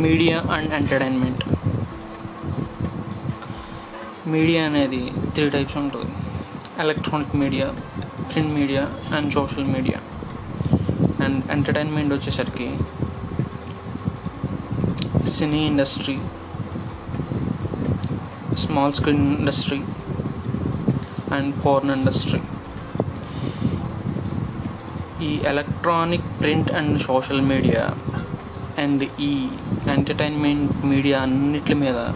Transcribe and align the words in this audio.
Media 0.00 0.36
and 0.54 0.70
entertainment. 0.76 1.42
Media 4.34 4.60
అనేది 4.68 5.00
three 5.34 5.44
types 5.54 5.76
ఉంటుంది. 5.80 6.12
Electronic 6.84 7.34
media 7.42 7.66
print 8.30 8.52
media 8.58 8.82
and 9.16 9.30
social 9.36 9.66
media 9.74 9.98
and 11.24 11.40
entertainment 11.54 12.12
వచ్చేసరికి 12.14 12.68
cine 15.34 15.60
industry 15.72 16.16
small 18.62 18.96
screen 19.00 19.26
industry 19.40 19.80
and 21.36 21.52
foreign 21.64 21.94
industry 21.98 22.40
ఈ 25.28 25.32
electronic 25.52 26.30
print 26.40 26.72
and 26.80 26.96
social 27.08 27.44
media 27.52 27.84
and 28.78 29.08
ఈ 29.20 29.48
entertainment 29.92 30.84
media 30.84 31.20
అన్నిటి 31.20 31.74
మీద 31.74 32.08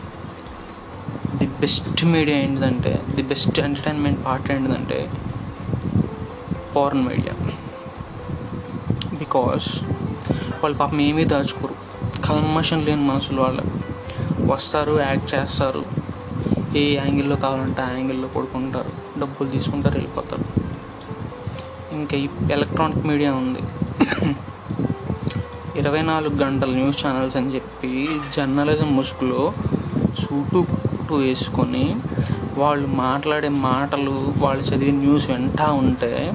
the 1.36 1.46
best 1.46 2.04
media 2.04 2.38
ఏంటిదంటే 2.38 3.02
the 3.14 3.22
best 3.22 3.60
entertainment 3.60 4.26
part 4.26 4.50
ఏంటిదంటే 4.50 5.10
foreign 6.74 7.08
media 7.08 7.48
because 9.14 9.82
వాళ్ళు 10.56 10.78
పాపం 10.78 11.00
ఏమీ 11.00 11.24
దాచుకోరు. 11.24 11.74
కల్మషన్ 12.26 12.86
లేని 12.86 13.02
మనుషులు 13.02 13.40
వాళ్ళు. 13.40 13.62
వస్తారు 14.52 15.00
యాక్ట్ 15.00 15.34
చేస్తారు. 15.34 15.84
ఏ 16.76 16.96
యాంగిల్లో 16.96 17.36
కావాలంటే 17.36 17.82
ఆ 17.82 17.90
యాంగిల్లో 17.90 18.28
పడుకుంటారు. 18.28 19.20
డబ్బులు 19.20 19.48
తీసుకుంటారు 19.48 19.94
వెళ్ళిపోతారు. 19.94 20.44
ఇంకా 21.94 22.16
ఈ 22.16 22.28
ఎలక్ట్రానిక్ 22.52 23.06
మీడియా 23.06 23.34
ఉంది. 23.34 23.58
ఇరవై 25.76 26.02
నాలుగు 26.02 26.34
గంటల 26.34 26.70
న్యూస్ 26.70 27.06
ఛానల్స్ 27.06 27.36
అని 27.36 27.54
చెప్పి 27.54 28.08
జర్నలిజం 28.36 28.96
ముసుగులో 28.96 29.52
సూటు 30.20 30.66
కుట్టు 30.70 31.14
వేసుకొని 31.14 31.96
వాళ్ళు 32.56 32.86
మాట్లాడే 32.86 33.48
మాటలు 33.48 34.34
వాళ్ళు 34.38 34.64
చదివే 34.64 34.90
న్యూస్ 34.90 35.30
వింటా 35.30 35.72
ఉంటే 35.72 36.32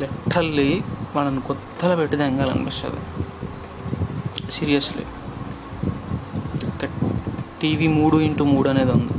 లిటరల్లీ 0.00 0.82
వాళ్ళని 1.16 1.40
కొత్తలో 1.40 1.96
పెట్టి 1.96 2.16
తెంగాలనిపిస్తుంది. 2.16 3.00
సీరియస్లీ. 4.52 5.04
టీవీ 7.62 7.86
మూడు 7.86 8.16
ఇంటూ 8.16 8.44
మూడు 8.44 8.68
అనేది 8.68 8.90
ఉంది. 8.90 9.12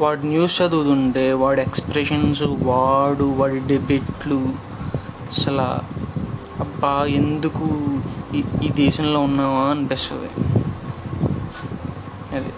వాడు 0.00 0.20
న్యూస్ 0.20 0.62
చదువుతుంటే 0.62 1.32
వాడి 1.32 1.60
ఎక్స్ప్రెషన్స్ 1.60 2.42
వాడు 2.42 3.24
వాడి 3.24 3.60
డెబిట్లు 3.60 4.36
అసలు 5.28 6.05
అబ్బా 6.60 7.04
ఎందుకు 7.04 7.88
ఈ 8.62 8.68
దేశంలో 8.68 9.20
ఉన్నావా 9.20 9.60
అనిపిస్తుంది. 9.60 10.28
అది. 12.36 12.52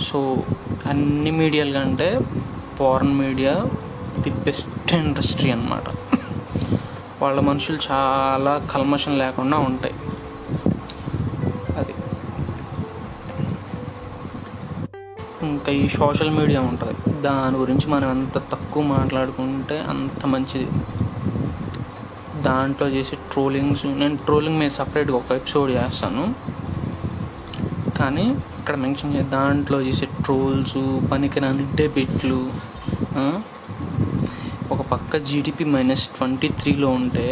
సో 0.00 0.42
అన్ని 0.86 1.30
మీడియాల 1.30 1.70
కంటే 1.70 2.20
foreign 2.76 3.18
media 3.18 3.66
the 4.20 4.30
best 4.30 4.94
industry 4.94 5.50
అన్నమాట. 5.50 5.82
వాళ్ళ 7.22 7.40
మనుషులు 7.40 7.78
చాలా 7.92 8.66
కల్మషం 8.70 9.18
లేకుండా 9.18 9.58
ఉంటాయి. 9.58 9.94
అది. 11.76 11.94
ఇంకా 15.46 15.72
ఈ 15.72 15.88
సోషల్ 15.88 16.30
మీడియా 16.30 16.60
ఉంటుంది. 16.60 17.22
దాని 17.22 17.56
గురించి 17.56 17.90
మనం 17.90 18.10
ఎంత 18.10 18.38
తక్కువ 18.38 18.82
మాట్లాడుకుంటే 18.82 19.84
అంత 19.88 20.26
మంచిది. 20.26 20.68
దాంట్లో 22.48 22.86
చేసే 22.88 23.16
ట్రోలింగ్స్ 23.32 23.84
నేను 24.00 24.16
ట్రోలింగ్ 24.26 24.58
మీద 24.62 24.70
సపరేట్గా 24.78 25.16
ఒక 25.16 25.32
ఎపిసోడ్ 25.40 25.70
చేస్తాను. 25.70 26.24
కానీ 27.98 28.26
ఇక్కడ 28.58 28.76
మెన్షన్ 28.84 29.14
చే 29.16 29.22
దాంట్లో 29.34 29.78
చేసే 29.86 30.06
ట్రోల్స్ 30.24 30.78
పనికిరాని 31.12 31.64
డెబిట్లు 31.76 32.40
ఒక 34.74 34.80
పక్క 34.92 35.16
జీడిపి 35.28 35.64
మైనస్ 35.74 36.04
ట్వంటీ 36.16 36.48
త్రీలో 36.60 36.88
ఉంటే 36.98 37.26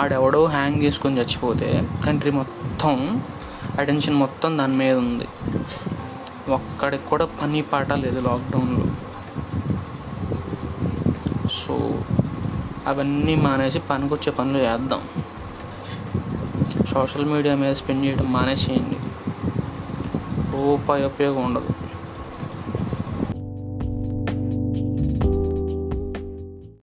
ఆడెవడో 0.00 0.40
హ్యాంగ్ 0.54 0.82
చేసుకొని 0.82 1.18
చచ్చిపోతే 1.20 1.68
కంట్రీ 2.06 2.30
మొత్తం 2.40 2.94
అటెన్షన్ 3.80 4.16
మొత్తం 4.22 4.50
దాని 4.58 4.76
మీద 4.80 4.94
ఉంది. 5.04 5.26
ఒక్కడికి 6.52 7.04
కూడా 7.10 7.24
పని 7.40 7.60
పాట 7.70 7.92
లేదు 8.04 8.20
లాక్డౌన్లో 8.26 8.86
సో 11.58 11.74
అవన్నీ 12.86 13.34
మానేసి 13.34 13.78
పనికొచ్చే 13.78 14.32
పనులు 14.32 14.58
చేద్దాం. 14.58 15.02
సోషల్ 16.86 17.24
మీడియా 17.24 17.54
మీద 17.54 17.72
స్పెండ్ 17.72 18.06
చేయడం 18.06 18.32
మానేసేయండి. 18.32 18.96
రూపాయి 20.52 21.04
ఉపయోగం 21.04 21.44
ఉండదు. 21.44 21.68